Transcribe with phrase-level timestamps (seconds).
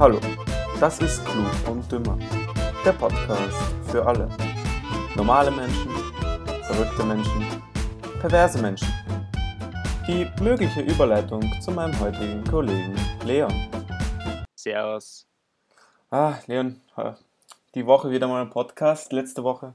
[0.00, 0.18] Hallo,
[0.80, 2.18] das ist Klug und Dümmer,
[2.86, 4.30] der Podcast für alle.
[5.14, 5.90] Normale Menschen,
[6.62, 7.44] verrückte Menschen,
[8.18, 8.88] perverse Menschen.
[10.08, 12.94] Die mögliche Überleitung zu meinem heutigen Kollegen
[13.26, 13.52] Leon.
[14.54, 15.26] Servus.
[16.10, 17.12] Ah, Leon, äh,
[17.74, 19.12] die Woche wieder mal ein Podcast.
[19.12, 19.74] Letzte Woche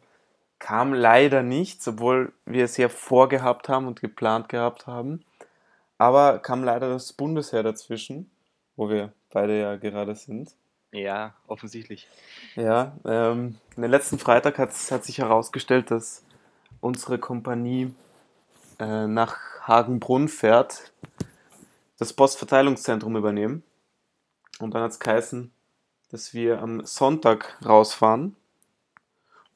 [0.58, 5.24] kam leider nichts, obwohl wir es ja vorgehabt haben und geplant gehabt haben.
[6.00, 8.32] Aber kam leider das Bundesheer dazwischen,
[8.76, 10.56] wo wir beide ja gerade sind.
[10.92, 12.08] Ja, offensichtlich.
[12.56, 16.24] Ja, ähm, den letzten Freitag hat, sich herausgestellt, dass
[16.80, 17.94] unsere Kompanie
[18.80, 20.94] äh, nach Hagenbrunn fährt,
[22.00, 23.62] das Postverteilungszentrum übernehmen.
[24.60, 25.52] Und dann hat es geheißen,
[26.12, 28.38] dass wir am Sonntag rausfahren.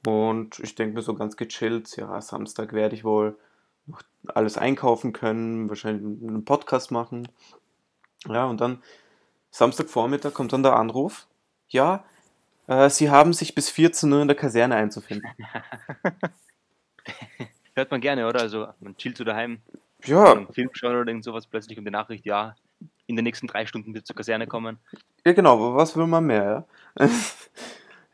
[0.05, 3.37] Und ich denke mir so ganz gechillt, ja, Samstag werde ich wohl
[3.85, 7.29] noch alles einkaufen können, wahrscheinlich einen Podcast machen.
[8.27, 8.83] Ja, und dann
[9.51, 11.27] Samstagvormittag kommt dann der Anruf,
[11.69, 12.03] ja,
[12.67, 15.29] äh, Sie haben sich bis 14 Uhr in der Kaserne einzufinden.
[17.75, 18.41] Hört man gerne, oder?
[18.41, 19.61] Also man chillt so daheim,
[20.05, 22.55] Ja, einen Film schauen oder irgend sowas, plötzlich kommt die Nachricht, ja,
[23.07, 24.77] in den nächsten drei Stunden wird zur Kaserne kommen.
[25.25, 26.65] ja genau, aber was will man mehr,
[26.97, 27.05] ja?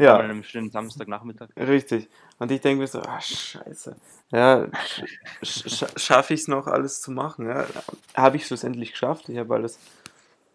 [0.03, 1.49] An ja, einem schönen Samstagnachmittag.
[1.57, 2.09] richtig.
[2.37, 3.95] Und ich denke mir so, ah, scheiße.
[4.31, 4.67] Ja,
[5.41, 7.65] sch sch schaffe ich es noch, alles zu machen, ja?
[8.15, 9.29] Habe ich es schlussendlich geschafft.
[9.29, 9.79] Ich habe alles,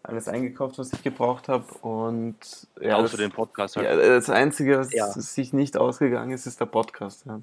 [0.03, 1.65] alles eingekauft, was ich gebraucht habe.
[1.81, 2.37] Und
[2.79, 3.85] ja, Außer das, den Podcast halt.
[3.87, 5.07] ja, das Einzige, was Ja.
[5.11, 7.25] sich nicht ausgegangen ist, ist der Podcast.
[7.25, 7.41] Ja.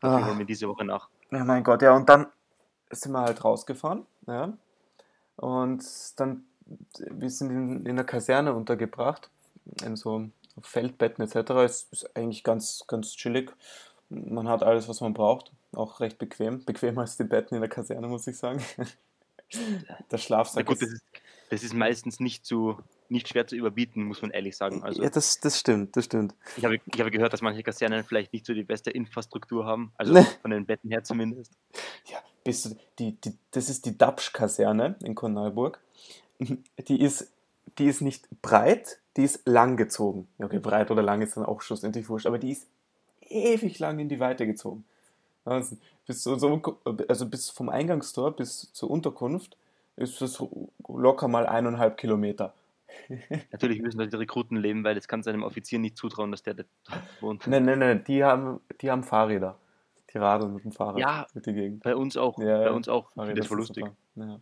[0.00, 0.26] Dafür Ah.
[0.28, 1.08] holen wir diese Woche nach.
[1.30, 2.26] Ja, mein Gott, ja, und dann
[2.90, 4.52] sind wir halt rausgefahren, ja.
[5.36, 5.84] Und
[6.16, 6.44] dann,
[6.98, 9.28] wir sind in, in der Kaserne untergebracht,
[9.84, 10.28] in so
[10.62, 11.50] Feldbetten etc.
[11.64, 13.52] Es ist eigentlich ganz, ganz chillig.
[14.08, 16.64] Man hat alles, was man braucht, auch recht bequem.
[16.64, 18.62] Bequemer als die Betten in der Kaserne, muss ich sagen.
[19.54, 20.94] Der Na Schlafsack gut, das ist.
[20.94, 21.04] ist,
[21.50, 22.78] das ist meistens nicht zu
[23.10, 24.82] nicht schwer zu überbieten, muss man ehrlich sagen.
[24.82, 26.34] Also Ja, das, das stimmt, das stimmt.
[26.58, 29.92] ich habe, ich habe gehört, dass manche Kasernen vielleicht nicht so die beste Infrastruktur haben,
[29.96, 30.26] also Ne.
[30.42, 31.52] von den Betten her zumindest.
[32.04, 35.80] Ja, bist du, die, die, das ist die Dapsch-Kaserne in Korneuburg.
[36.86, 37.32] Die ist,
[37.78, 40.28] die ist nicht breit, die ist lang gezogen.
[40.38, 42.66] Ja, okay, breit oder lang ist dann auch schlussendlich wurscht, aber die ist
[43.22, 44.84] ewig lang in die Weite gezogen.
[45.48, 45.76] Also
[46.06, 46.62] bis, zu unserem,
[47.08, 49.56] also bis vom Eingangstor bis zur Unterkunft
[49.96, 50.42] ist das
[50.88, 52.54] locker mal eineinhalb Kilometer.
[53.52, 56.42] Natürlich müssen da die Rekruten leben, weil das kann es einem Offizier nicht zutrauen, dass
[56.42, 56.64] der da
[57.20, 57.46] wohnt.
[57.46, 59.58] Nein, nein, nein, die haben, die haben Fahrräder.
[60.12, 61.26] Die radeln mit dem Fahrrad Ja.
[61.34, 61.82] durch die Gegend.
[61.82, 62.38] Bei uns auch.
[62.38, 63.12] Ja, bei uns auch.
[63.12, 63.84] Fahrräder das war sind lustig.
[64.14, 64.40] Ja.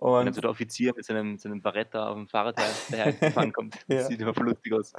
[0.00, 2.58] Wenn Und so der Offizier mit seinem, seinem Barretta auf dem Fahrrad
[2.90, 3.76] daher gefahren kommt.
[3.88, 4.04] Ja.
[4.04, 4.92] Sieht immer voll lustig aus.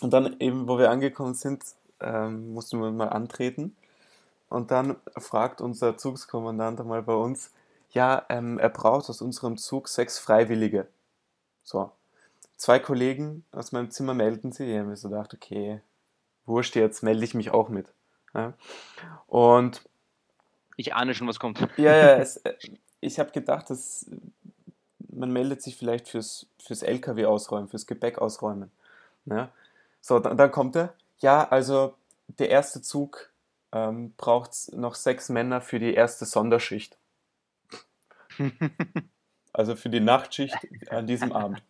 [0.00, 1.62] Und dann eben, wo wir angekommen sind,
[2.02, 3.76] ähm, mussten wir mal antreten.
[4.48, 7.50] Und dann fragt unser Zugskommandant einmal bei uns,
[7.92, 10.86] ja, ähm, er braucht aus unserem Zug sechs Freiwillige.
[11.62, 11.90] So.
[12.56, 14.68] Zwei Kollegen aus meinem Zimmer melden sich.
[14.68, 15.80] Ich habe mir so gedacht, okay,
[16.46, 17.92] wurscht, jetzt melde ich mich auch mit.
[18.34, 18.54] Ja.
[19.26, 19.82] Und
[20.76, 21.60] Ich ahne schon, was kommt.
[21.76, 22.54] ja, ja, es, äh,
[23.00, 24.06] ich habe gedacht, dass
[25.12, 28.70] man meldet sich vielleicht fürs, fürs LKW ausräumen, fürs Gepäck ausräumen.
[29.26, 29.50] Ja.
[30.00, 30.94] So, dann, dann kommt er.
[31.22, 31.94] Ja, also
[32.26, 33.30] der erste Zug
[33.72, 36.98] ähm, braucht noch sechs Männer für die erste Sonderschicht.
[39.54, 40.56] Also für die Nachtschicht
[40.88, 41.62] an diesem Abend.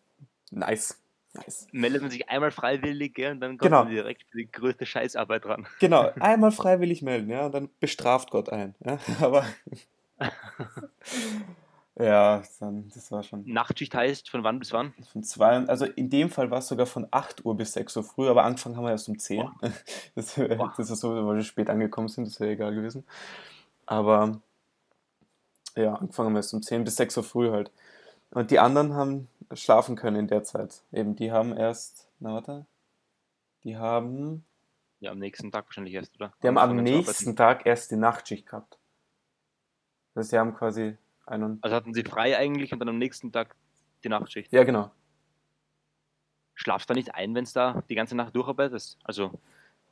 [0.52, 1.02] Nice.
[1.32, 1.66] Nice.
[1.72, 3.82] Meldet man sich einmal freiwillig gell, und dann kommt Genau.
[3.84, 5.66] man direkt für die größte Scheißarbeit ran.
[5.80, 8.76] Genau, einmal freiwillig melden, ja, und dann bestraft Gott einen.
[8.84, 9.44] Ja, aber
[11.98, 13.44] ja, dann, das war schon.
[13.46, 14.94] Nachtschicht heißt von wann bis wann?
[15.12, 18.04] Von zwei, also in dem Fall war es sogar von 8 Uhr bis 6 Uhr
[18.04, 19.36] früh, aber angefangen haben wir erst um 10.
[19.38, 19.54] Boah.
[20.14, 20.72] Das, Boah.
[20.76, 23.04] das ist so, weil wir spät angekommen sind, das wäre egal gewesen.
[23.86, 24.40] Aber
[25.76, 27.70] ja, angefangen haben wir erst um 10 bis 6 Uhr früh halt.
[28.30, 30.82] Und die anderen haben schlafen können in der Zeit.
[30.92, 32.64] Eben, die haben erst, na warte,
[33.64, 34.44] die haben,
[35.00, 36.32] Ja, am nächsten Tag wahrscheinlich erst, oder?
[36.42, 37.36] die haben am nächsten.
[37.36, 38.78] Tag erst die Nachtschicht gehabt.
[40.14, 40.96] Das heißt, die haben quasi
[41.26, 43.54] einen, Also hatten sie frei eigentlich und dann am nächsten Tag
[44.04, 44.52] die Nachtschicht.
[44.52, 44.90] ja genau.
[46.54, 48.98] Schlafst da nicht ein, wenn es da die ganze Nacht durcharbeitest?
[49.04, 49.32] Also,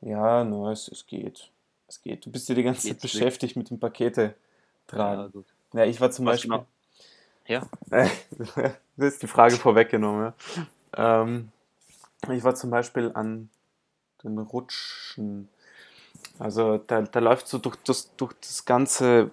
[0.01, 1.49] Ja, no, es, es geht.
[1.87, 2.25] Es geht.
[2.25, 4.33] Du bist ja die ganze Zeit beschäftigt mit dem Pakete ja,
[4.87, 5.31] tragen.
[5.31, 5.45] gut.
[5.73, 6.51] Ja, ich war zum Was Beispiel.
[6.51, 6.65] genau?
[7.47, 10.33] Ja, das ist die Frage vorweggenommen.
[10.95, 11.21] Ja.
[11.23, 11.51] Ähm,
[12.29, 13.49] ich war zum Beispiel an
[14.23, 15.49] den Rutschen.
[16.37, 19.31] Also da, da läuft so durch das, durch das ganze,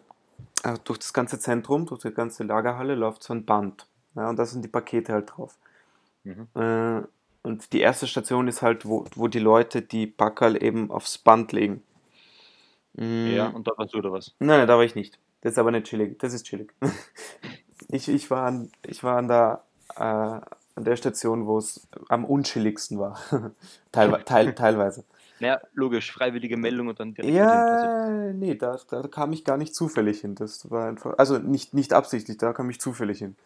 [0.65, 3.87] äh, durch das ganze Zentrum, durch die ganze Lagerhalle läuft so ein Band.
[4.15, 5.57] Ja, und da sind die Pakete halt drauf.
[6.25, 6.49] Mhm.
[6.55, 7.03] Äh,
[7.43, 11.53] und die erste Station ist halt, wo, wo die Leute die Packerl eben aufs Band
[11.53, 11.83] legen.
[12.95, 14.35] Mm, ja, und da warst du oder was?
[14.39, 15.19] Nein, nein, da war ich nicht.
[15.41, 16.19] Das ist aber nicht chillig.
[16.19, 16.73] Das ist chillig.
[17.91, 19.63] Ich, ich, war, an, ich war an der
[19.97, 20.41] äh,
[20.79, 23.19] an der Station, wo es am unchilligsten war.
[23.93, 25.05] Teilwe teil teilweise.
[25.41, 29.75] Naja, logisch, freiwillige Meldung und dann direkt Ja, nee, da, da kam ich gar nicht
[29.75, 30.35] zufällig hin.
[30.35, 33.37] Das war einfach, also nicht, nicht absichtlich, da kam ich zufällig hin.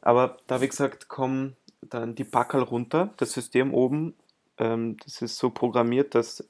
[0.00, 3.10] Aber da, wie gesagt, kommen dann die Packerl runter.
[3.16, 4.14] Das System oben,
[4.58, 6.44] ähm, das ist so programmiert, dass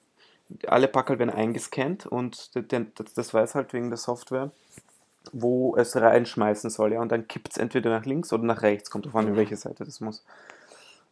[0.66, 4.52] alle Packerl werden eingescannt und das weiß halt wegen der Software,
[5.32, 6.92] wo es reinschmeißen soll.
[6.92, 9.36] Ja, und dann kippt es entweder nach links oder nach rechts, kommt drauf an, in
[9.36, 10.24] welche Seite das muss.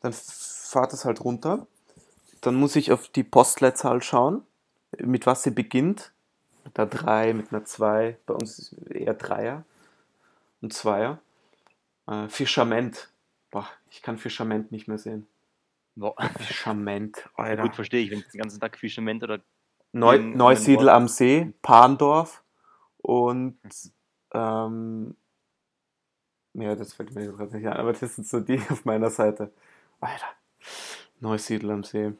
[0.02, 1.66] Dann fahrt es halt runter.
[2.44, 4.42] Dann muss ich auf die Postleitzahl schauen,
[4.98, 6.12] mit was sie beginnt.
[6.64, 8.18] Mit einer 3, mit einer 2.
[8.26, 9.64] Bei uns ist eher Dreier
[10.60, 11.20] und Zweier.
[12.06, 13.10] Äh, Fischament.
[13.50, 15.26] Boah, ich kann Fischament nicht mehr sehen.
[15.94, 16.14] boah.
[16.38, 17.62] Fischament, Alter.
[17.62, 19.40] Gut, verstehe ich, wenn den ganzen Tag Fischement oder
[19.92, 22.42] Neu, in- Neusiedl am See, Parndorf
[22.98, 23.56] und
[24.32, 25.16] ähm,
[26.54, 29.50] ja, das fällt mir gerade nicht ein, aber das sind so die auf meiner Seite.
[30.00, 30.26] Alter,
[31.20, 32.12] Neusiedl am See.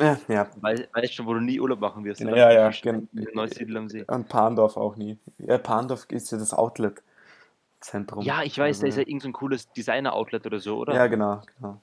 [0.00, 2.20] Ja, ja, weil, weißt schon, wo du nie Urlaub machen wirst.
[2.20, 2.36] Ja, oder?
[2.36, 4.04] ja, ja, gen- Neusiedl am See.
[4.06, 5.18] und Parndorf auch nie.
[5.38, 8.24] Ja, Parndorf ist ja das Outlet-Zentrum.
[8.24, 10.94] Ja, ich weiß, Also, da ist ja irgend so ein cooles Designer-Outlet oder so, oder?
[10.94, 11.80] Ja, genau, genau.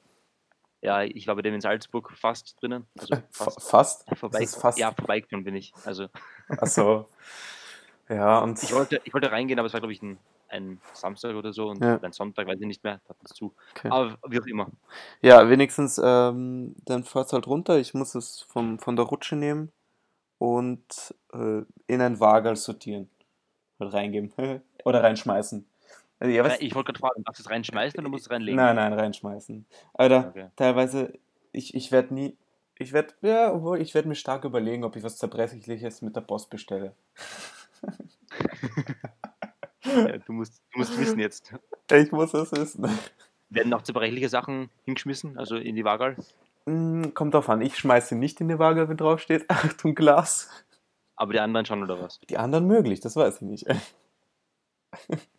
[0.81, 2.85] Ja, ich war bei dem in Salzburg fast drinnen.
[2.97, 3.69] Also Fa- fast.
[3.69, 4.17] Fast?
[4.17, 4.77] Vorbei, Das ist fast.
[4.77, 5.73] Ja, vorbeigekommen bin ich.
[5.83, 6.07] Also
[6.47, 7.09] Achso.
[8.07, 10.19] Ja, und ich wollte, ich wollte reingehen, aber es war, glaube ich, ein,
[10.55, 11.99] ein Samstag oder so und Ja.
[12.01, 13.53] ein Sonntag, weiß ich nicht mehr, da hat es zu.
[13.71, 13.89] Okay.
[13.89, 14.67] Aber wie auch immer.
[15.21, 17.77] Ja, wenigstens, ähm, dann fährt es halt runter.
[17.79, 19.71] Ich muss es vom, von der Rutsche nehmen
[20.37, 23.09] und äh, in ein Wagerl sortieren.
[23.79, 24.33] Halt reingeben.
[24.85, 25.65] Oder reinschmeißen.
[26.19, 26.59] Also, ja, was?
[26.61, 28.55] Ich wollte gerade fragen, darfst du es reinschmeißen oder musst du es reinlegen?
[28.55, 29.65] Nein, nein, reinschmeißen.
[29.93, 30.47] Alter, Okay.
[30.55, 31.13] teilweise,
[31.51, 32.37] ich, ich werde nie,
[32.79, 36.21] ich werde, ja, obwohl, ich werde mir stark überlegen, ob ich was Zerbrechliches mit der
[36.21, 36.95] Post bestelle.
[39.85, 41.53] Ja, du, musst, du musst wissen jetzt.
[41.91, 42.89] Ich muss es wissen.
[43.49, 46.15] Werden noch zerbrechliche Sachen hingeschmissen, also in die Wagal?
[46.65, 50.49] Mm, Kommt drauf an, ich schmeiße nicht in die Waage, wenn drauf steht, Achtung, Glas.
[51.15, 52.19] Aber die anderen schon, oder was?
[52.29, 53.67] Die anderen möglich, das weiß ich nicht.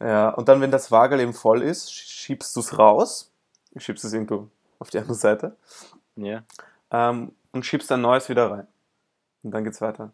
[0.00, 3.32] ja, und dann, wenn das Wagerl eben voll ist, schiebst du es raus,
[3.76, 4.48] schiebst es irgendwo
[4.78, 5.56] auf die andere Seite
[6.16, 6.42] Ja.
[6.90, 8.66] ähm, und schiebst ein neues wieder rein.
[9.42, 10.12] Und dann geht's weiter.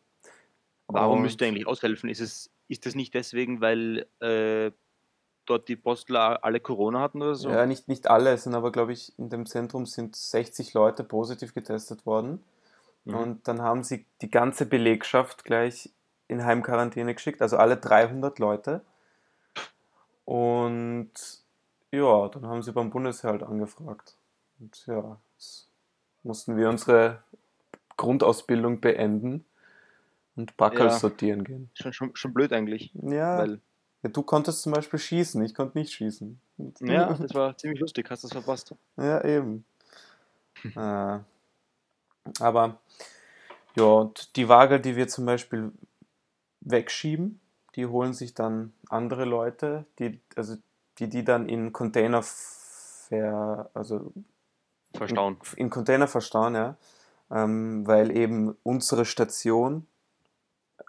[0.86, 2.08] Warum Und- müsst ihr eigentlich aushelfen?
[2.10, 4.72] Ist, es, ist das nicht deswegen, weil äh,
[5.44, 7.50] dort die Postler alle Corona hatten oder so?
[7.50, 11.04] Ja, nicht, nicht alle, es sind aber, glaube ich, in dem Zentrum sind 60 Leute
[11.04, 12.42] positiv getestet worden.
[13.04, 13.14] Mhm.
[13.14, 15.90] Und dann haben sie die ganze Belegschaft gleich
[16.28, 18.80] in Heimquarantäne geschickt, also alle 300 Leute.
[20.24, 21.12] Und
[21.90, 24.16] ja, dann haben sie beim Bundesheer halt angefragt.
[24.58, 25.68] Und ja, jetzt
[26.22, 27.22] mussten wir unsere
[27.98, 29.44] Grundausbildung beenden
[30.36, 30.90] und Backel Ja.
[30.90, 31.70] sortieren gehen.
[31.74, 32.90] Schon, schon, schon blöd eigentlich.
[32.94, 33.60] Ja, Weil,
[34.02, 36.40] ja, du konntest zum Beispiel schießen, ich konnte nicht schießen.
[36.80, 38.10] Ja, das war ziemlich lustig.
[38.10, 38.74] Hast du das verpasst?
[38.96, 39.64] Ja, eben.
[40.76, 41.18] äh,
[42.40, 42.80] aber
[43.74, 45.72] ja, und die Waage, die wir zum Beispiel
[46.60, 47.40] wegschieben,
[47.74, 50.56] die holen sich dann andere Leute, die, also
[50.98, 54.12] die, die dann in Container ver, also
[54.94, 55.38] Verstauen.
[55.56, 56.76] in Container verstauen, ja.
[57.30, 59.86] Ähm, weil eben unsere Station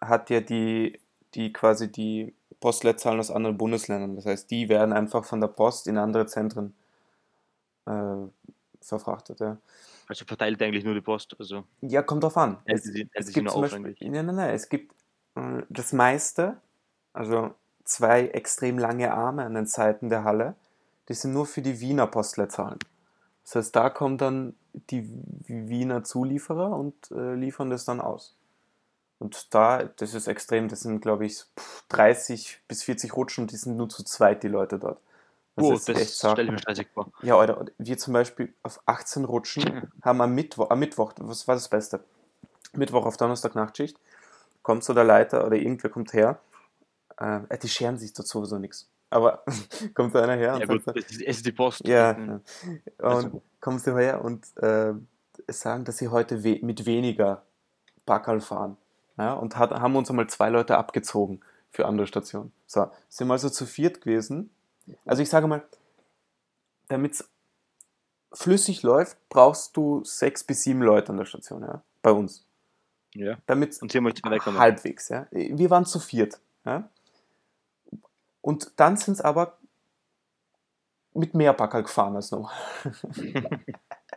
[0.02, 1.00] hat ja die,
[1.36, 4.16] die quasi die Postleitzahlen aus anderen Bundesländern.
[4.16, 6.76] Das heißt, die werden einfach von der Post in andere Zentren
[7.86, 8.16] äh,
[8.82, 9.58] verfrachtet, ja.
[10.08, 11.36] Also verteilt eigentlich nur die Post.
[11.40, 12.58] Also Ja, kommt drauf an.
[12.66, 14.94] Es, sie, es gibt nur zum Beispiel, nein, nein, nein, es gibt
[15.36, 16.58] äh, das meiste,
[17.14, 17.54] also
[17.86, 20.56] zwei extrem lange Arme an den Seiten der Halle,
[21.10, 22.80] die sind nur für die Wiener Postleitzahlen.
[23.44, 24.56] Das heißt, da kommen dann
[24.90, 25.10] die
[25.48, 28.36] Wiener Zulieferer und äh, liefern das dann aus.
[29.24, 33.56] Und da, das ist extrem, das sind, glaube ich, pff, 30 bis 40 Rutschen, die
[33.56, 35.00] sind nur zu zweit, die Leute dort.
[35.56, 36.34] Oh, ist das echt zart.
[36.34, 37.12] stelle ich mir stressig vor.
[37.22, 41.56] Ja, Alter, wir zum Beispiel auf 18 Rutschen haben am Mittwoch, am Mittwoch, was war
[41.56, 42.03] das Beste?
[42.74, 43.98] Mittwoch auf Donnerstag Nachtschicht,
[44.63, 46.39] kommt so der Leiter oder irgendwer kommt her,
[47.18, 48.89] äh, die scheren sich dort sowieso nichts.
[49.10, 49.44] Aber
[49.94, 51.88] kommt so einer her und Ja gut, sagt, es ist, die Post.
[51.88, 52.27] ja, Mhm.
[52.30, 53.08] ja.
[53.08, 53.42] und Also.
[53.62, 54.94] kommen sie her und äh,
[55.48, 57.44] sagen, dass sie heute we mit weniger
[58.06, 58.75] Backerl fahren.
[59.17, 62.51] Ja, und hat, haben uns einmal zwei Leute abgezogen für andere Stationen.
[62.65, 64.50] So, sind wir also zu viert gewesen.
[65.05, 65.63] Also ich sage mal,
[66.88, 67.29] damit es
[68.34, 72.46] flüssig läuft, brauchst du sechs bis sieben Leute an der Station, ja, bei uns.
[73.13, 73.38] Ja.
[73.46, 74.60] Damit Und hier möchte ich wegkommen.
[74.60, 75.27] halbwegs, ja.
[75.32, 76.89] Wir waren zu viert, ja.
[78.41, 79.58] Und dann sind es aber
[81.13, 82.53] mit mehr Backerl gefahren als normal.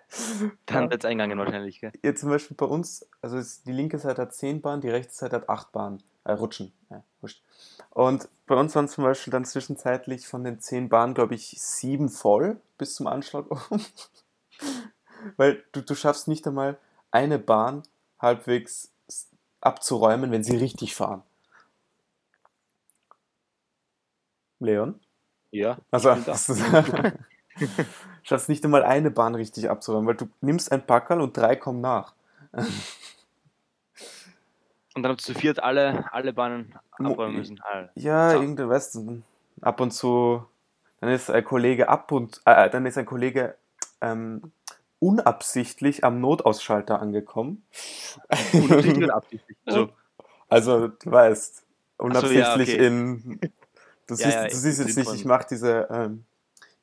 [0.67, 0.91] Dann Ja.
[0.91, 1.93] wird es eingegangen wahrscheinlich, gell?
[2.03, 5.37] Jetzt zum Beispiel bei uns, also die linke Seite hat 10 Bahnen, die rechte Seite
[5.37, 7.43] hat 8 Bahnen, äh, Rutschen, ja, wurscht.
[7.91, 12.09] Und bei uns waren zum Beispiel dann zwischenzeitlich von den zehn Bahnen, glaube ich, sieben
[12.09, 13.47] voll bis zum Anschlag.
[15.37, 16.79] Weil du, du schaffst nicht einmal
[17.11, 17.83] eine Bahn
[18.21, 18.93] halbwegs
[19.61, 21.23] abzuräumen, wenn sie richtig fahren.
[24.61, 25.01] Leon?
[25.51, 25.79] Ja.
[25.91, 26.11] Also,
[27.61, 27.85] hast du
[28.23, 31.81] schaffst nicht einmal eine Bahn richtig abzuräumen, weil du nimmst ein Packerl und drei kommen
[31.81, 32.13] nach.
[34.95, 37.61] Und dann habt ihr zu viert alle, alle Bahnen abräumen müssen.
[37.63, 37.91] Alle.
[37.95, 38.41] Ja, So.
[38.43, 39.23] irgendwie, weißt du,
[39.61, 40.45] ab und zu,
[41.01, 43.57] dann ist ein Kollege ab und, äh, dann ist ein Kollege
[44.01, 44.53] ähm,
[44.99, 47.65] unabsichtlich am Notausschalter angekommen.
[48.53, 49.59] Unabsichtlich oder absichtlich?
[49.67, 49.91] Also,
[50.49, 51.65] Also, du weißt,
[51.99, 52.87] ja, unabsichtlich okay.
[52.87, 53.41] in.
[54.07, 56.25] Du Ja, siehst, ja, du siehst jetzt nicht, ich mache diese, ähm,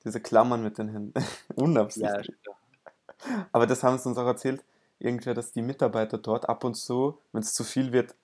[0.03, 1.13] diese Klammern mit den Händen.
[1.19, 2.35] ja, unabsichtlich.
[3.51, 4.63] Aber das haben sie uns auch erzählt,
[4.99, 8.15] irgendwer, dass die Mitarbeiter dort ab und zu, wenn es zu viel wird,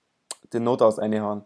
[0.52, 1.44] den Notaus einhauen.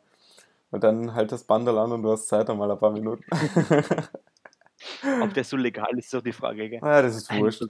[0.71, 3.25] Und dann halt das Bandel an und du hast Zeit einmal ein paar Minuten.
[5.23, 6.69] ob der so legal ist, ist auch die Frage.
[6.69, 6.81] Gell?
[6.83, 7.63] ja, das ist wurscht.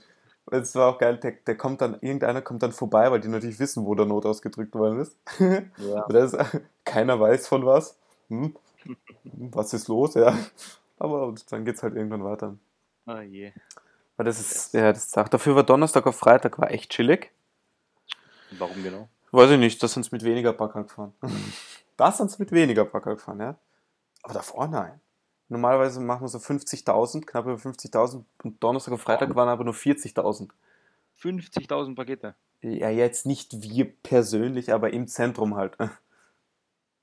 [0.51, 3.59] Es war auch geil, der, der kommt dann, irgendeiner kommt dann vorbei, weil die natürlich
[3.59, 5.17] wissen, wo der Notaus gedrückt worden ist.
[5.39, 6.07] Ja.
[6.09, 6.37] Das,
[6.85, 7.99] keiner weiß von was.
[8.29, 8.55] Hm?
[9.33, 10.15] Was ist los?
[10.15, 10.37] Ja.
[10.99, 12.57] Aber dann geht's halt irgendwann weiter.
[13.07, 13.53] Oh je.
[14.17, 17.33] Weil das ist, ja, das ist, dafür war Donnerstag auf Freitag war echt chillig.
[18.53, 19.09] Warum genau?
[19.33, 21.13] Weiß ich nicht, da sind sie mit weniger Packer gefahren.
[21.97, 23.57] da sind sie mit weniger Packer gefahren, ja.
[24.23, 25.01] Aber davor nein.
[25.49, 29.75] Normalerweise machen wir so 50.000, knapp über 50.000 und Donnerstag und Freitag waren aber nur
[29.75, 30.51] 40.000.
[31.21, 32.35] 50.000 Pakete.
[32.61, 35.77] Ja, jetzt nicht wir persönlich, aber im Zentrum halt.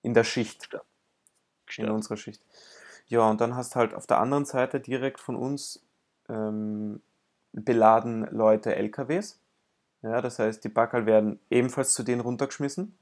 [0.02, 0.70] In der Schicht.
[0.74, 0.80] In
[1.68, 1.92] Gestört.
[1.92, 2.42] unserer Schicht.
[3.12, 5.86] Ja, und dann hast halt auf der anderen Seite direkt von uns
[6.30, 7.02] ähm,
[7.52, 9.38] beladen Leute LKWs.
[10.02, 12.96] Ja, das heißt, die Backerl werden ebenfalls zu denen runtergeschmissen.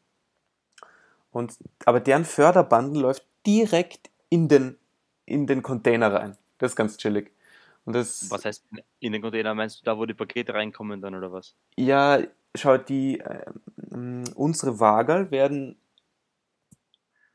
[1.30, 4.80] Und, aber deren Förderbandel läuft direkt in den,
[5.28, 6.36] in den Container rein.
[6.58, 7.32] Das ist ganz chillig.
[7.86, 8.66] Und das, Was heißt
[9.00, 9.54] in den Container?
[9.54, 11.54] Meinst du da, wo die Pakete reinkommen dann oder was?
[11.78, 12.20] Ja,
[12.56, 13.22] schau, die,
[13.92, 15.78] ähm, unsere Wagerl werden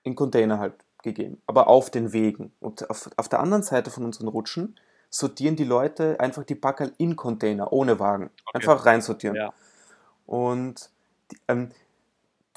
[0.03, 2.53] in Container halt gegeben, aber auf den Wegen.
[2.59, 4.77] Und auf, auf der anderen Seite von unseren Rutschen
[5.11, 8.31] sortieren die Leute einfach die Packerl in Container, ohne Wagen.
[8.53, 9.37] Einfach reinsortieren.
[9.37, 9.55] Ja.
[10.27, 10.91] Und
[11.31, 11.71] die, ähm,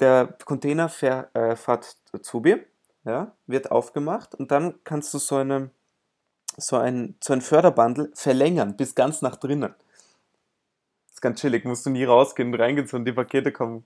[0.00, 2.64] der Container fähr, äh, fährt zu mir,
[3.04, 5.70] ja, wird aufgemacht und dann kannst du so, eine,
[6.56, 9.74] so, ein, so ein Förderbandel verlängern bis ganz nach drinnen.
[11.06, 13.84] Das ist ganz chillig, musst du nie rausgehen und reingehen, sondern die Pakete kommen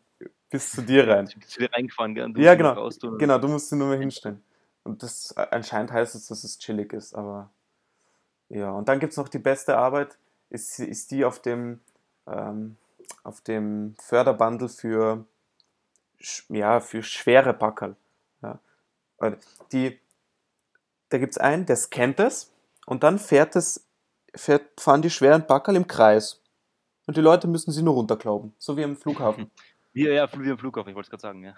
[0.50, 1.26] bis zu dir rein.
[1.26, 2.32] Sind zu dir reingefahren, gell?
[2.36, 2.88] Ja, genau.
[3.18, 4.42] Genau, du musst sie nur mehr hinstellen.
[4.84, 7.50] Und das äh, anscheinend heißt es, dass es chillig ist, aber
[8.48, 8.70] ja.
[8.70, 10.18] Und dann gibt es noch die beste Arbeit,
[10.50, 11.80] ist, ist die auf dem,
[12.26, 12.76] ähm,
[13.24, 15.24] auf dem Förderbandel für,
[16.48, 17.96] ja, für schwere Packerl.
[18.42, 18.58] Ja.
[19.72, 19.98] Die,
[21.08, 22.52] da gibt es einen, der scannt es
[22.86, 23.86] und dann fährt es,
[24.34, 26.40] fährt, fahren die schweren Packerl im Kreis.
[27.06, 29.50] Und die Leute müssen sie nur runterklauben, so wie am Flughafen.
[29.94, 31.54] Wie, ja, wie am Flughafen, ich wollte es gerade sagen, ja.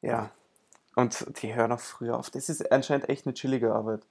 [0.00, 0.30] Ja.
[0.96, 2.30] Und die hören auch früher auf.
[2.30, 4.02] Das ist anscheinend echt eine chillige Arbeit.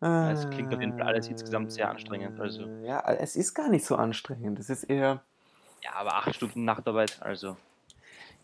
[0.00, 2.64] es klingt auf jeden Fall alles insgesamt sehr anstrengend, also.
[2.64, 4.60] Äh, Ja, es ist gar nicht so anstrengend.
[4.60, 5.22] Es ist eher.
[5.82, 7.56] Ja, aber acht Stunden Nachtarbeit, also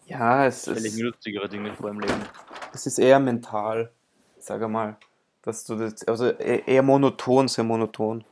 [0.07, 2.25] Ja, es ich ist, mir lustigere Dinge vor im Leben.
[2.73, 3.91] es ist eher mental,
[4.39, 4.97] sag mal.
[5.43, 6.03] Dass du das.
[6.09, 8.25] Also e- eher monoton, sehr monoton.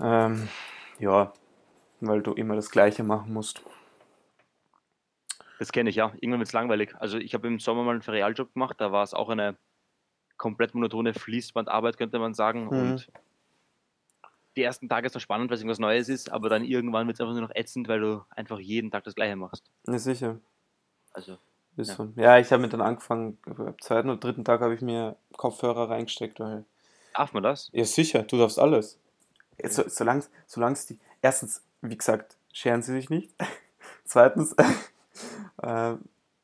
[0.00, 0.48] Ähm,
[0.98, 1.32] ja,
[2.00, 3.62] weil du immer das Gleiche machen musst.
[5.64, 6.12] Das kenne ich, ja.
[6.16, 6.94] Irgendwann wird es langweilig.
[6.98, 9.56] Also ich habe im Sommer mal einen Ferialjob gemacht, da war es auch eine
[10.36, 12.64] komplett monotone Fließbandarbeit, könnte man sagen.
[12.64, 12.68] Mhm.
[12.68, 13.12] Und
[14.56, 17.16] die ersten Tage ist noch spannend, weil es irgendwas Neues ist, aber dann irgendwann wird
[17.16, 19.64] es einfach nur noch ätzend, weil du einfach jeden Tag das Gleiche machst.
[19.86, 20.38] Ja, sicher.
[21.14, 21.38] Also,
[21.78, 21.94] Ist Ja.
[21.94, 22.12] so.
[22.16, 25.88] Ja, ich habe mit dann angefangen, am zweiten oder dritten Tag habe ich mir Kopfhörer
[25.88, 26.66] reingesteckt, weil
[27.14, 27.70] darf man das?
[27.72, 29.00] Ja, sicher, du darfst alles.
[29.64, 30.98] So, solange, solange es die.
[31.22, 33.30] Erstens, wie gesagt, scheren sie sich nicht.
[34.04, 34.54] Zweitens,
[35.64, 35.94] äh,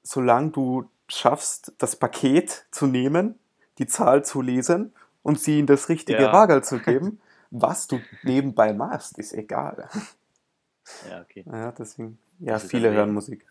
[0.02, 3.38] solange du schaffst, das Paket zu nehmen,
[3.78, 6.32] die Zahl zu lesen und sie in das richtige Ja.
[6.32, 9.88] Wagerl zu geben, was du nebenbei machst, ist egal.
[11.08, 11.44] Ja, okay.
[11.46, 12.18] Ja, deswegen.
[12.38, 13.46] Ja, Das viele hören Musik.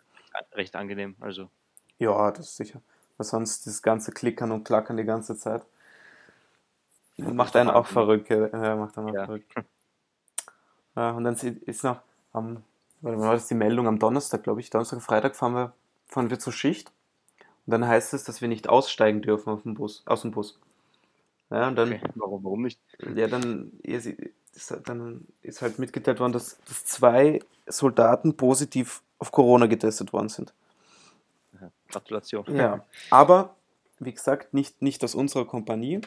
[0.54, 1.16] Recht angenehm.
[1.20, 1.50] Also,
[1.98, 2.82] Ja, das ist sicher.
[3.18, 5.64] Weil sonst das ganze Klickern und Klackern die ganze Zeit.
[7.18, 8.30] Macht einen auch verrückt.
[8.30, 9.26] Ja, macht einen auch Ja.
[9.26, 9.54] verrückt.
[10.96, 12.64] Ja, und dann ist- ist noch am,
[13.02, 14.70] mal, war das die Meldung am Donnerstag, glaube ich.
[14.70, 15.74] Donnerstag, Freitag fahren wir,
[16.08, 16.92] fahren wir zur Schicht.
[17.66, 20.60] Und dann heißt es, dass wir nicht aussteigen dürfen auf dem Bus, aus dem Bus.
[21.50, 22.02] Ja, und dann, okay.
[22.16, 22.80] warum, warum nicht?
[23.16, 24.08] ja, dann, ist,
[24.86, 30.54] dann ist halt mitgeteilt worden, dass, dass zwei Soldaten positiv auf Corona getestet worden sind.
[31.90, 32.46] Gratulation.
[32.56, 33.56] Ja, aber
[34.00, 36.02] wie gesagt, nicht, nicht aus unserer Kompanie,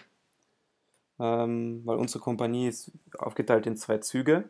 [1.18, 4.49] ähm, weil unsere Kompanie ist aufgeteilt in zwei Züge.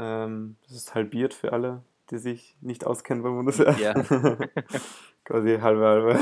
[0.00, 3.76] Ähm, das ist halbiert für alle, die sich nicht auskennen beim Bundeswehr.
[3.78, 3.92] Ja.
[5.24, 6.20] Quasi halbe halbe.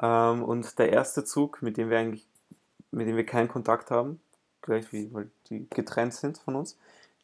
[0.00, 2.26] Ähm, und der erste Zug, mit dem wir eigentlich,
[2.90, 4.20] mit dem wir keinen Kontakt haben,
[4.62, 6.78] gleich wie, weil die getrennt sind von uns,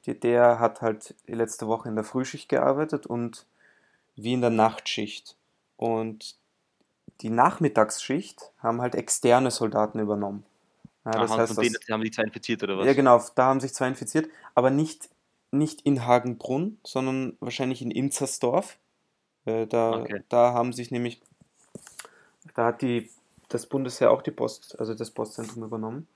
[0.04, 3.46] die, der hat halt die letzte Woche in der Frühschicht gearbeitet und
[4.14, 5.36] wie in der Nachtschicht.
[5.76, 6.36] Und
[7.22, 10.44] die Nachmittagsschicht haben halt externe Soldaten übernommen.
[11.04, 12.86] Ja, das Aha, heißt, von denen dass, haben die zwei infiziert oder was?
[12.86, 15.08] ja genau, da haben sich zwei infiziert, aber nicht,
[15.52, 18.78] nicht in Hagenbrunn, sondern wahrscheinlich in Inzersdorf.
[19.46, 20.22] Äh, da, Okay.
[20.28, 21.22] da haben sich nämlich,
[22.54, 23.10] da hat die,
[23.48, 26.08] das Bundesheer auch die Post, also das Postzentrum übernommen.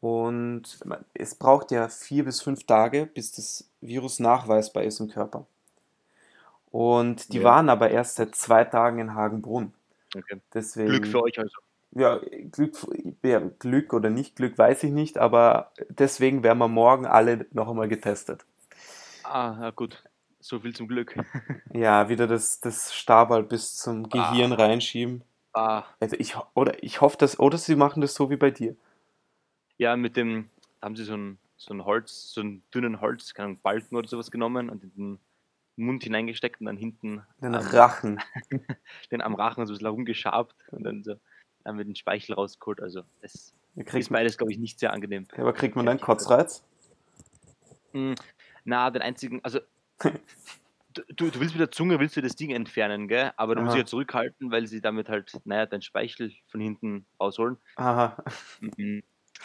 [0.00, 0.78] Und
[1.14, 5.46] es braucht ja vier bis fünf Tage, bis das Virus nachweisbar ist im Körper.
[6.70, 7.44] Und die Ja.
[7.44, 9.72] waren aber erst seit zwei Tagen in Hagenbrunn.
[10.14, 10.40] Okay.
[10.54, 11.56] Deswegen, Glück für euch also.
[11.92, 12.20] ja,
[12.52, 12.76] Glück,
[13.22, 17.68] ja, Glück oder nicht Glück weiß ich nicht, aber deswegen werden wir morgen alle noch
[17.68, 18.44] einmal getestet.
[19.30, 20.02] Ah, ja gut.
[20.40, 21.14] So viel zum Glück.
[21.74, 24.56] Ja, wieder das, das Stabal bis zum Gehirn Ah.
[24.56, 25.22] reinschieben.
[25.52, 28.74] Ah, Also ich, oder ich hoffe, dass, oder sie machen das so wie bei dir.
[29.76, 30.48] ja, mit dem,
[30.80, 33.96] da haben sie so ein, so ein Holz, so einen dünnen Holz, keine Ahnung, Balken
[33.96, 35.18] oder sowas genommen und in den
[35.76, 38.20] Mund hineingesteckt und dann hinten Den am, Rachen.
[39.10, 41.14] den am Rachen so ein bisschen rumgeschabt und dann so
[41.64, 42.80] dann mit den Speichel rausgeholt.
[42.80, 45.26] Also das Da ist kriegt man, beides, glaube ich, nicht sehr angenehm.
[45.36, 46.64] aber kriegt man dann Kotzreiz?
[48.68, 49.60] Na, den einzigen, also
[50.00, 53.32] du, du willst mit der Zunge, willst du das Ding entfernen, gell?
[53.36, 53.76] Aber du musst Aha.
[53.78, 57.56] dich ja zurückhalten, weil sie damit halt, naja, dein Speichel von hinten rausholen.
[57.76, 58.22] Aha.
[58.60, 59.02] Mhm.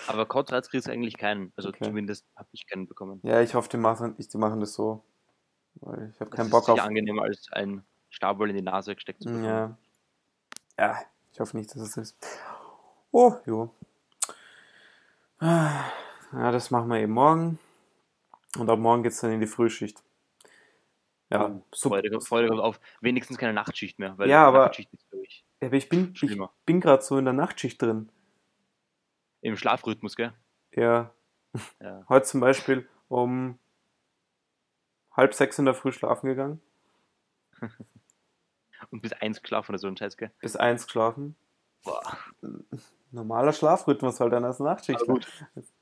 [0.08, 1.53] Aber Kotzreiz kriegst du eigentlich keinen.
[1.56, 1.86] Also Okay.
[1.86, 3.22] zumindest habe ich keinen bekommen.
[3.24, 5.06] Ja, ich hoffe, die machen, ich, die machen das so.
[5.75, 6.80] Weil ich habe Das keinen ist Bock auf.
[6.82, 9.46] angenehmer als ein Stabwoll in die Nase gesteckt zu bekommen.
[9.46, 9.77] Ja.
[10.77, 11.00] Ja,
[11.31, 12.18] ich hoffe nicht, dass es ist.
[13.12, 13.74] Oh, jo.
[15.40, 15.86] Ah,
[16.33, 17.59] Ja, das machen wir eben morgen.
[18.57, 20.03] Und ab morgen geht es dann in die Frühschicht.
[21.31, 21.96] Ja, Oh, super.
[21.98, 22.79] Freude, Freude kommt auf.
[23.01, 24.18] Wenigstens keine Nachtschicht mehr.
[24.18, 27.25] Weil Ja, aber- Nachtschicht ist, glaube ich, Aber ich bin, ich bin gerade so in
[27.25, 28.09] der Nachtschicht drin.
[29.42, 30.33] Im Schlafrhythmus, gell?
[30.75, 31.11] Ja,
[31.79, 32.05] Ja.
[32.09, 33.57] heute zum Beispiel um
[35.11, 36.61] halb sechs in der Früh schlafen gegangen,
[38.89, 40.31] Und bis eins geschlafen oder so ein Scheiß, gell?
[40.42, 41.35] bis eins geschlafen.
[41.83, 42.18] Boah.
[43.13, 45.05] Normaler Schlafrhythmus halt dann als Nachtschicht.
[45.05, 45.27] Gut,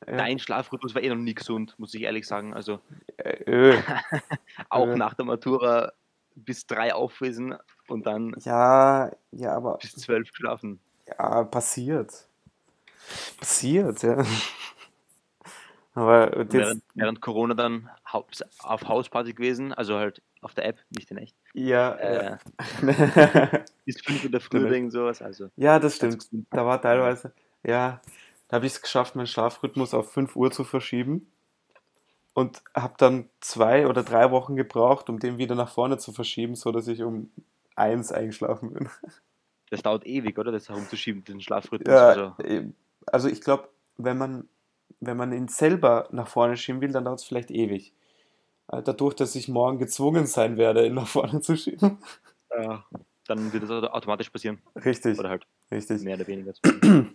[0.06, 0.18] Ja.
[0.18, 2.54] dein Schlafrhythmus war eh noch nie gesund, muss ich ehrlich sagen.
[2.54, 2.80] Also
[3.18, 3.78] Äh, öh.
[4.70, 4.96] auch Äh.
[4.98, 5.94] nach der Matura
[6.36, 7.56] bis drei aufwesen
[7.88, 10.80] und dann Ja, ja, aber bis zwölf geschlafen.
[11.08, 12.28] ja, passiert.
[13.40, 14.24] Passiert, ja.
[15.94, 21.18] Aber während, während Corona dann auf Hausparty gewesen, also halt auf der App, nicht in
[21.18, 21.36] echt.
[21.54, 22.40] ja, Äh, ja.
[23.94, 25.22] bis fünf in der Früh sowas.
[25.22, 26.28] Also ja, das stimmt.
[26.50, 28.02] Da war teilweise, ja,
[28.48, 31.32] da habe ich es geschafft, meinen Schlafrhythmus auf 5 Uhr zu verschieben
[32.34, 36.56] und habe dann zwei oder drei Wochen gebraucht, um den wieder nach vorne zu verschieben,
[36.56, 37.32] so dass ich um
[37.76, 38.90] eins eingeschlafen bin.
[39.70, 40.52] Das dauert ewig, oder?
[40.52, 41.94] Das herumzuschieben, den Schlafrhythmus.
[41.94, 42.36] Ja, Also,
[43.06, 44.50] also ich glaube, wenn man,
[45.00, 47.94] wenn man ihn selber nach vorne schieben will, dann dauert es vielleicht ewig.
[48.68, 52.00] Äh, Dadurch, dass ich morgen gezwungen sein werde, ihn nach vorne zu schieben.
[52.50, 52.78] äh,
[53.36, 54.62] dann wird das auto- automatisch passieren.
[54.76, 56.02] Richtig, Oder halt richtig.
[56.04, 56.54] mehr oder weniger.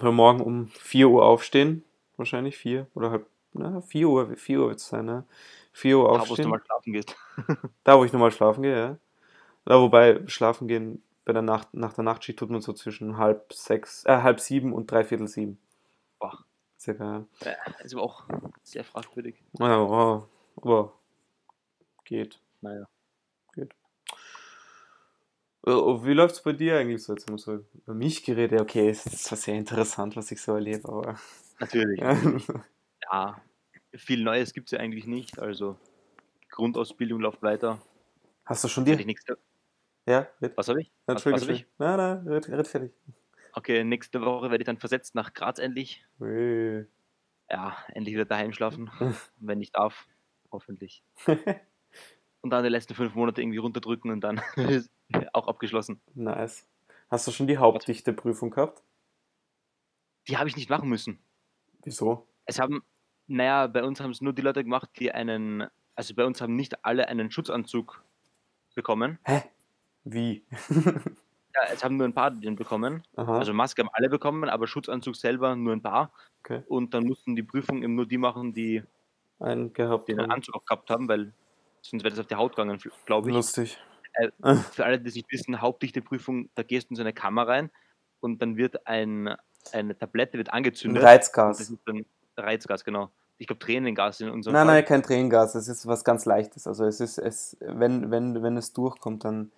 [0.00, 1.84] Wir morgen um 4 Uhr aufstehen.
[2.16, 5.24] Wahrscheinlich 4 oder halb, na, 4 Uhr, 4 Uhr wird es sein, ne?
[5.72, 6.48] 4 Uhr Da, wo du aufstehen.
[6.50, 7.16] mal schlafen gehst.
[7.84, 8.98] Da, wo ich nochmal schlafen gehe, ja.
[9.64, 13.52] Da, wobei schlafen gehen bei der Nacht, nach der Nachtschicht tut man so zwischen halb
[13.52, 15.58] sechs, äh, halb sieben und dreiviertel sieben.
[16.18, 16.38] Boah.
[16.78, 17.26] Circa.
[17.44, 18.24] Äh, ist aber auch
[18.62, 19.36] sehr fragwürdig.
[19.58, 20.24] Ja, wow.
[20.56, 20.92] aber
[22.04, 22.40] geht.
[22.60, 22.86] Naja.
[25.66, 27.12] Äh, Wie läuft es bei dir eigentlich so?
[27.14, 28.60] Jetzt haben wir so über mich geredet.
[28.60, 31.18] Okay, es ist zwar sehr interessant, was ich so erlebe, aber.
[31.60, 32.00] Natürlich.
[32.00, 32.16] Ja.
[33.10, 33.42] Ja,
[33.96, 35.38] viel Neues gibt es ja eigentlich nicht.
[35.38, 35.76] Also
[36.50, 37.78] Grundausbildung läuft weiter.
[38.46, 38.96] Hast du schon dir.
[38.96, 39.36] nächste,
[40.08, 40.56] Ja, red.
[40.56, 40.92] was habe ich?
[41.06, 41.48] Was, was Entschuldigung.
[41.48, 41.66] hab ich?
[41.78, 42.92] Nein, nein, red, red fertig.
[43.52, 46.06] Okay, nächste Woche werde ich dann versetzt nach Graz endlich.
[46.20, 46.86] Ui.
[47.50, 48.90] Ja, endlich wieder daheim schlafen,
[49.38, 50.06] wenn ich darf.
[50.50, 51.02] Hoffentlich.
[52.42, 54.40] Und dann die letzten fünf Monate irgendwie runterdrücken und dann
[55.32, 56.00] auch abgeschlossen.
[56.14, 56.66] nice.
[57.10, 58.82] Hast du schon die hauptdichte Prüfung gehabt?
[60.28, 61.18] Die habe ich nicht machen müssen.
[61.84, 62.26] Wieso?
[62.46, 62.82] Es haben,
[63.26, 66.56] naja, bei uns haben es nur die Leute gemacht, die einen, also bei uns haben
[66.56, 68.02] nicht alle einen Schutzanzug
[68.74, 69.18] bekommen.
[69.24, 69.42] Hä?
[70.04, 70.44] Wie?
[71.54, 73.02] Ja, es haben nur ein paar den bekommen.
[73.14, 73.38] Aha.
[73.40, 76.10] Also Maske haben alle bekommen, aber Schutzanzug selber nur ein paar.
[76.42, 76.62] okay.
[76.66, 78.82] Und dann mussten die Prüfung eben nur die machen, die
[79.38, 80.08] Einen gehabt.
[80.08, 80.18] den.
[80.18, 81.34] Anzug auch gehabt haben, weil
[81.82, 83.34] sonst wäre das auf die Haut gegangen, glaube ich.
[83.34, 83.78] Lustig.
[84.72, 87.48] Für alle, die es nicht wissen, hauptdichte Prüfung, da gehst du in so eine Kammer
[87.48, 87.70] rein
[88.20, 89.34] und dann wird ein,
[89.72, 91.02] eine Tablette wird Ein angezündet.
[91.02, 91.60] Das Reizgas.
[91.60, 92.04] ist dann
[92.36, 93.10] Reizgas, genau.
[93.38, 94.74] Ich glaube Tränengas in unserem Nein, Fall.
[94.76, 95.54] nein, kein Tränengas.
[95.54, 96.66] Es ist was ganz Leichtes.
[96.66, 99.50] Also es ist, es, wenn, wenn, wenn es durchkommt, dann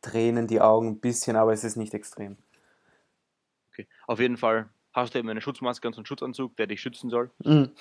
[0.00, 2.36] tränen die Augen ein bisschen, aber es ist nicht extrem.
[3.72, 3.86] Okay.
[4.06, 7.10] Auf jeden Fall hast du eben eine Schutzmaske und so einen Schutzanzug, der dich schützen
[7.10, 7.30] soll.
[7.44, 7.72] Mhm.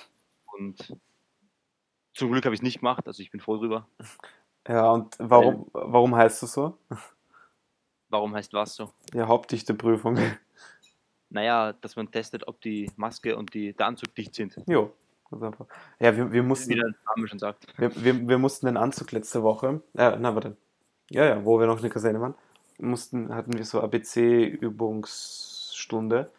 [0.57, 0.97] Und
[2.17, 3.87] zum Glück habe ich es nicht gemacht, also ich bin froh drüber.
[4.67, 6.77] Ja, und warum, warum heißt du so?
[8.09, 8.91] Warum heißt was so?
[9.13, 10.17] Ja, Hauptdichteprüfung.
[11.29, 14.55] Naja, dass man testet, ob die Maske und die, der Anzug dicht sind.
[14.65, 14.93] Jo.
[15.29, 15.65] ganz einfach.
[15.99, 16.73] Ja, wir, wir Wie mussten.
[16.73, 17.67] der Name schon sagt.
[17.77, 20.55] Wir, wir, wir mussten den Anzug letzte Woche, äh, na warte,
[21.09, 22.35] ja, ja, wo wir noch in der Kaserne waren,
[22.77, 26.31] mussten, hatten wir so ABC-Übungsstunde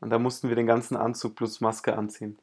[0.00, 2.36] und da mussten wir den ganzen Anzug plus Maske anziehen.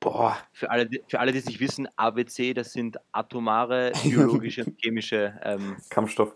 [0.00, 4.64] Boah, Für alle, die- für alle, die es nicht wissen, ABC, das sind atomare, biologische
[4.64, 6.34] und chemische ähm, Kampfstoff.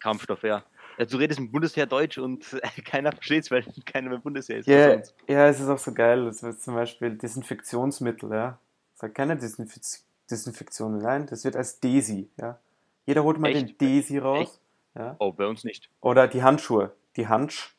[0.00, 0.64] Kampfstoffe, ja.
[1.10, 4.66] Du redest im Bundesheer Deutsch und keiner versteht es, weil keiner mehr Bundesheer ist.
[4.66, 5.14] Ja, außer uns.
[5.28, 8.58] ja, es ist auch so geil, das wird zum Beispiel Desinfektionsmittel, ja.
[8.94, 12.58] Sagt keine Desinfiz Desinfektion, nein, das wird als Desi, ja.
[13.04, 13.80] Jeder holt mal den Echt?
[13.80, 14.58] Desi raus,
[14.94, 15.14] ja.
[15.18, 15.90] Oh, bei uns nicht.
[16.00, 17.76] Oder die Handschuhe, die Hansch.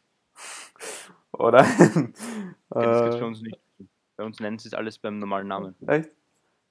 [1.31, 3.59] Oder, das gibt es bei äh, uns nicht.
[4.17, 5.75] Bei uns nennen sie es alles beim normalen Namen.
[5.87, 6.09] Echt?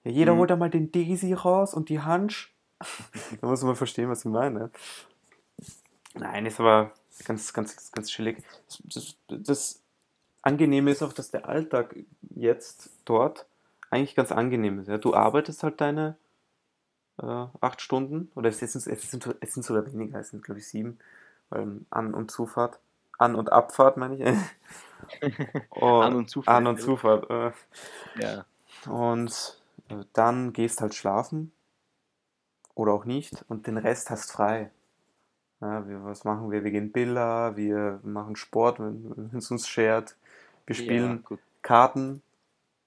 [0.05, 0.39] Ja, jeder Mhm.
[0.39, 2.55] holt da mal den Daisy raus und die Hansch.
[3.41, 4.71] da muss man verstehen, was ich meine.
[6.15, 6.93] Nein, ist aber
[7.25, 8.43] ganz, ganz, ganz chillig.
[8.67, 9.83] Das, das, das
[10.43, 11.97] Angenehme ist auch, dass der Alltag
[12.35, 13.47] jetzt dort
[13.91, 14.89] eigentlich ganz angenehm ist.
[14.89, 14.99] Ja?
[14.99, 16.17] Du arbeitest halt deine
[17.23, 20.61] äh, acht Stunden, oder es sind, es, sind, es sind sogar weniger, es sind glaube
[20.61, 20.99] ich sieben,
[21.49, 22.79] weil An- und Zufahrt,
[23.19, 24.39] An- und Abfahrt meine ich.
[25.71, 26.57] oh, An- und Zufahrt.
[26.57, 27.31] An- und Zufahrt.
[27.31, 27.53] Äh.
[28.23, 28.45] Ja.
[28.89, 31.53] Und äh, dann gehst halt schlafen
[32.75, 34.71] oder auch nicht und den Rest hast frei.
[35.61, 36.65] Ja, wir, was machen wir?
[36.65, 40.17] Wir gehen Billa, wir machen Sport, wenn es uns schert.
[40.67, 41.41] Wir ja, spielen gut.
[41.63, 42.23] Karten,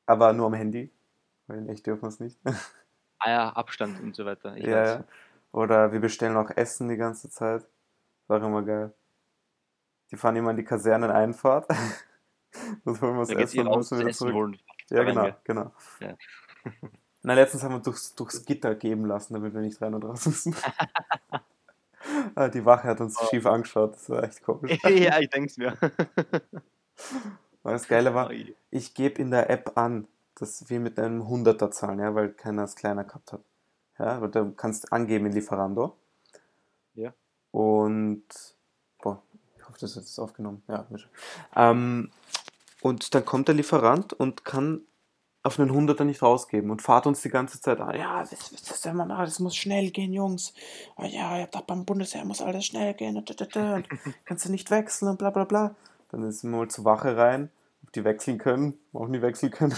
[0.06, 0.92] aber nur am Handy,
[1.48, 2.38] weil in echt dürfen wir es nicht.
[3.22, 4.56] Ah ja, Abstand und so weiter.
[4.56, 4.90] Ich ja, weiß.
[4.90, 5.04] ja.
[5.52, 7.66] Oder wir bestellen auch Essen die ganze Zeit.
[8.28, 8.94] War immer geil.
[10.12, 11.68] Die fahren immer in die Kaserneneinfahrt.
[12.84, 14.34] Das holen wir Essen ihr und müssen wieder zurück.
[14.34, 14.58] holen.
[14.90, 15.72] Ja, genau, genau.
[16.00, 16.16] Ja.
[17.22, 20.26] Na, letztens haben wir durchs, durchs Gitter geben lassen, damit wir nicht rein und raus
[20.26, 20.56] müssen.
[22.34, 23.26] Ah, Die Wache hat uns Oh.
[23.30, 24.80] schief angeschaut, das war echt komisch.
[24.84, 25.78] ja, ich denke es mir.
[27.62, 28.56] Weil das Geile war, Oi.
[28.72, 32.64] ich gebe in der App an, dass wir mit einem Hunderter zahlen, ja, weil keiner
[32.64, 33.42] es kleiner gehabt hat.
[34.00, 35.98] Ja, aber du kannst angeben in Lieferando.
[36.96, 37.14] Ja.
[37.52, 38.24] Und,
[39.80, 40.64] das es aufgenommen.
[40.68, 40.86] Ja,
[41.56, 42.12] ähm,
[42.82, 44.82] und dann kommt der Lieferant und kann
[45.42, 47.98] auf einen Hunderter nicht rausgeben und fahrt uns die ganze Zeit an.
[47.98, 50.54] Ja, das, das, das, das muss schnell gehen, Jungs.
[50.96, 53.18] Ah, Ja, ja, da beim Bundesheer muss alles schnell gehen.
[53.18, 53.36] Und,
[54.26, 55.76] kannst du nicht wechseln und bla bla bla.
[56.12, 57.50] Dann sind wir mal zur Wache rein,
[57.84, 59.76] ob die wechseln können, auch nie wechseln können.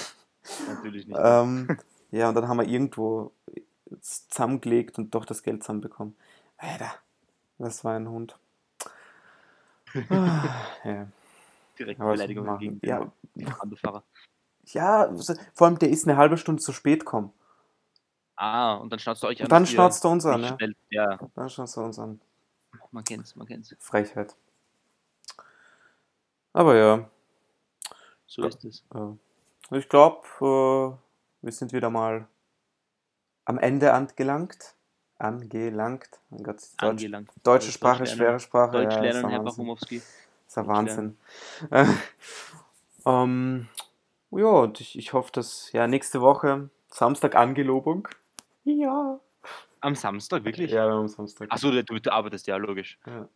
[0.67, 1.19] Natürlich nicht.
[1.21, 1.77] Ähm,
[2.11, 3.31] ja, und dann haben wir irgendwo
[3.99, 6.15] zusammengelegt und doch das Geld zusammenbekommen.
[6.57, 6.91] Alter,
[7.59, 8.37] das war ein Hund.
[9.93, 11.07] Ja.
[11.79, 13.11] Direkt aber was Beleidigung gegen Ja.
[13.35, 14.03] den Autofahrer.
[14.65, 15.11] ja,
[15.53, 17.33] vor allem der ist eine halbe Stunde zu spät gekommen.
[18.35, 19.45] Ah, und dann schnauzt du euch an.
[19.45, 20.55] Und dann dass ihr schnauzt er uns an, ja.
[20.57, 22.19] schnell- Ja, Dann schnauzt er uns an.
[22.91, 23.75] man kennt's, man kennt's.
[23.79, 24.35] Frechheit.
[26.53, 27.09] Aber ja,
[28.27, 28.83] So ist es.
[29.71, 32.27] ich glaube, äh, wir sind wieder mal
[33.45, 34.75] am Ende angelangt.
[35.21, 36.09] Angelangt.
[36.29, 37.29] Mein Gott, Deutsch, Angelangt.
[37.43, 38.17] deutsche Deutsch Sprache, lernen.
[38.17, 38.71] schwere Sprache.
[38.71, 39.43] Deutsch ja, lernen, Herr.
[39.43, 39.97] Bachumowski.
[39.97, 41.17] Ist Deutsch Wahnsinn.
[43.05, 43.67] ähm,
[44.31, 48.07] ja, und ich, ich hoffe, dass ja nächste Woche Samstag Angelobung.
[48.63, 49.19] Ja.
[49.79, 50.71] Am Samstag, wirklich?
[50.71, 51.51] Ja, wir haben Samstag.
[51.51, 52.99] Achso, du, du arbeitest, ja, logisch.
[53.05, 53.27] Ja.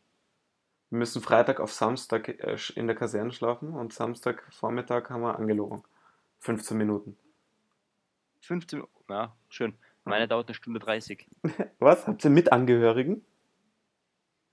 [0.89, 5.37] Wir müssen Freitag auf Samstag äh, in der Kaserne schlafen und Samstag Vormittag haben wir
[5.37, 5.83] Angelobung.
[6.39, 7.17] 15 Minuten.
[8.41, 8.89] 15 Uhr.
[9.09, 9.75] Ja, schön.
[10.05, 11.27] Meine dauert eine Stunde 30.
[11.79, 12.07] Was?
[12.07, 13.25] Habt ihr mit Angehörigen?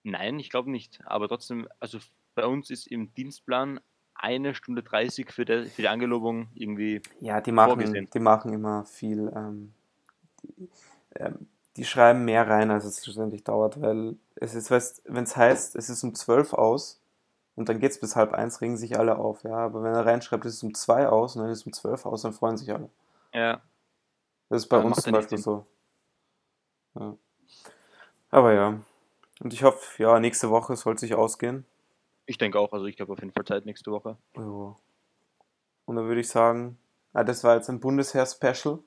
[0.03, 1.01] Nein, ich glaube nicht.
[1.05, 1.99] Aber trotzdem, also
[2.35, 3.79] bei uns ist im Dienstplan
[4.15, 7.03] eine Stunde 30 für, der, für die Angelobung irgendwie.
[7.21, 8.09] Ja, die machen, Vorgesehen.
[8.13, 9.31] die machen immer viel.
[9.35, 9.75] Ähm,
[10.43, 10.69] die,
[11.17, 15.37] ähm, die schreiben mehr rein, als es schlussendlich dauert, weil es ist, weißt, wenn es
[15.37, 17.01] heißt, es ist um 12 aus
[17.57, 19.57] und dann geht es bis halb eins, regen sich alle auf, ja.
[19.57, 22.07] Aber wenn er reinschreibt, es ist um 2 aus und dann ist es um 12
[22.07, 22.91] aus, dann freuen sich alle.
[23.35, 23.63] Ja,
[24.53, 25.65] Das ist bei Ja, uns zum Beispiel so.
[26.95, 27.17] Ja.
[28.31, 28.79] Aber ja.
[29.41, 31.65] Und ich hoffe, ja, nächste Woche soll sich ausgehen.
[32.27, 32.73] ich denke auch.
[32.75, 34.19] Also ich habe auf jeden Fall Zeit nächste Woche.
[34.37, 34.77] Ja.
[35.87, 36.79] Und dann würde ich sagen,
[37.15, 38.79] ah, das war jetzt ein Bundesheer-Special.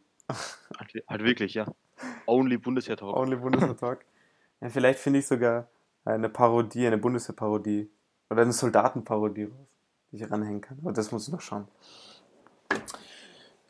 [0.78, 1.66] Halt, wi- wirklich, ja.
[2.28, 3.16] Only Bundesheer Talk.
[3.16, 4.06] Only Bundeswehr-Tag.
[4.62, 5.68] ja, vielleicht finde ich sogar
[6.06, 7.90] eine Parodie, eine Bundeswehr-Parodie
[8.30, 9.50] Oder eine Soldatenparodie,
[10.12, 10.78] die ich ranhängen kann.
[10.84, 11.68] Aber das muss ich noch schauen.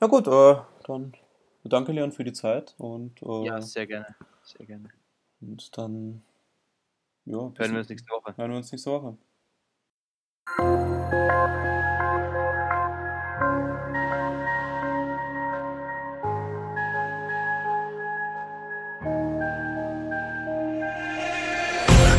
[0.01, 1.13] Ja gut, äh, dann
[1.69, 4.15] danke Leon für die Zeit und äh, Ja, sehr gerne.
[4.43, 4.89] Sehr gerne.
[5.41, 6.21] und dann
[7.25, 8.37] ja, Hören wir uns nächste Woche.
[8.37, 9.17] hören wir uns nächste Woche.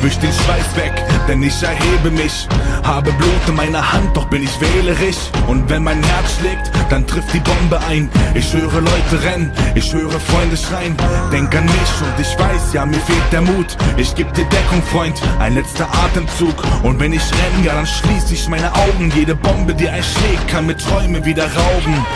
[0.02, 0.92] Wisch den Schweiß weg,
[1.26, 2.46] denn ich erhebe mich.
[2.84, 5.30] Habe Blut in meiner Hand, doch bin ich wählerisch.
[5.48, 8.08] Und wenn mein Herz schlägt, dann trifft die Bombe ein.
[8.34, 10.96] Ich höre Leute rennen, ich höre Freunde schreien.
[11.32, 13.76] Denk an mich und ich weiß, ja, mir fehlt der Mut.
[13.96, 16.54] Ich geb dir Deckung, Freund, ein letzter Atemzug.
[16.82, 19.12] Und wenn ich renn, ja, dann schließ ich meine Augen.
[19.14, 22.06] Jede Bombe, die einschlägt, kann mir Träume wieder rauben.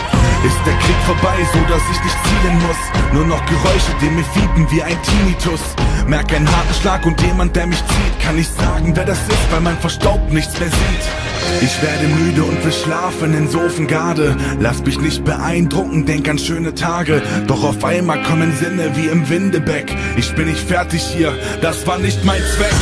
[0.43, 3.13] Ist der Krieg vorbei, so dass ich nicht zielen muss.
[3.13, 5.61] Nur noch Geräusche, die mir fiepen wie ein Tinnitus.
[6.07, 8.19] Merk einen harten Schlag und jemand, der mich zieht.
[8.23, 11.61] Kann nicht sagen, wer das ist, weil mein Verstaub nichts mehr sieht.
[11.61, 14.35] Ich werde müde und will schlafen in Sofengarde.
[14.61, 17.23] Lass mich nicht beeindrucken, denk an schöne Tage.
[17.47, 19.91] Doch auf einmal kommen Sinne wie im Windebeck.
[20.17, 22.79] Ich bin nicht fertig hier, das war nicht mein Zweck.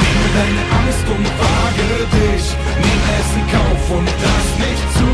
[0.00, 1.84] Nehme deine Angst und wage
[2.16, 2.44] dich.
[2.86, 5.08] Nehme es in Kauf und lass nicht zu.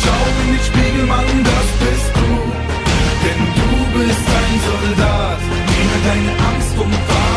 [0.00, 2.30] Schau in den Spiegel, Mann, das bist du.
[3.24, 5.40] Denn du bist ein Soldat.
[5.42, 7.27] Nehme deine Angst und wage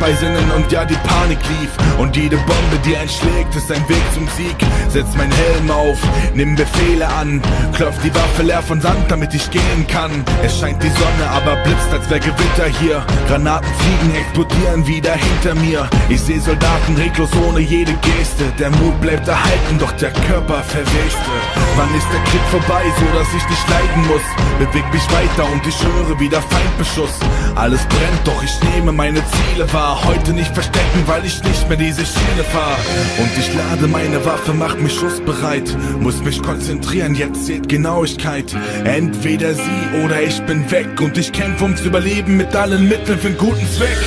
[0.00, 1.70] Bei Sinnen und ja, die Panik lief.
[1.98, 4.56] Und jede Bombe, die einschlägt, ist ein Weg zum Sieg.
[4.88, 5.98] Setz mein Helm auf,
[6.34, 7.42] nimm Befehle an.
[7.74, 10.24] Klopf die Waffe leer von Sand, damit ich gehen kann.
[10.42, 13.04] Es scheint die Sonne, aber blitzt, als wär Gewitter hier.
[13.26, 15.88] Granaten fliegen, explodieren wieder hinter mir.
[16.08, 18.44] Ich seh Soldaten reglos ohne jede Geste.
[18.58, 21.67] Der Mut bleibt erhalten, doch der Körper verweste.
[21.78, 24.26] Wann ist der Krieg vorbei, so dass ich nicht leiden muss?
[24.58, 27.14] Beweg mich weiter und ich höre wieder Feindbeschuss.
[27.54, 30.02] Alles brennt, doch ich nehme meine Ziele wahr.
[30.04, 32.76] Heute nicht verstecken, weil ich nicht mehr diese Schiene fahr.
[33.18, 35.72] Und ich lade meine Waffe, mach mich schussbereit.
[36.00, 38.56] Muss mich konzentrieren, jetzt zählt Genauigkeit.
[38.82, 41.00] Entweder sie oder ich bin weg.
[41.00, 43.98] Und ich kämpfe ums Überleben mit allen Mitteln für einen guten Zweck.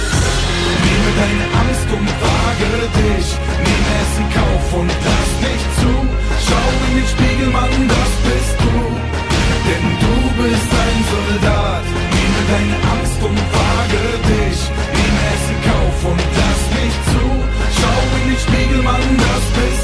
[0.83, 3.27] Nehme deine Angst und wage dich.
[3.63, 4.11] Nehme es
[6.51, 8.75] Schau in den Spiegel, Mann, das bist du.
[9.67, 11.85] Denn du bist ein Soldat.
[12.15, 14.59] Nehme deine Angst und wage dich.
[14.97, 17.23] Nehme Essen, Kauf und lass mich zu.
[17.77, 19.80] Schau in den Spiegel, Mann, das bist du.